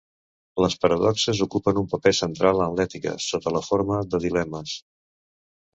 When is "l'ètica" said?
2.81-3.17